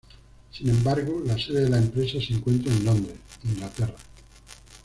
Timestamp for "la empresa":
1.69-2.17